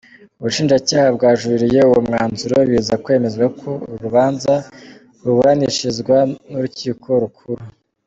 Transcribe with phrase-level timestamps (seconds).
[0.39, 4.53] Ubushinjacyaha bwajuririye uwo mwanzuro biza kwemezwa ko uru rubanza
[5.23, 6.17] ruburanishwa
[6.51, 7.63] n’Urukiko Rukuru.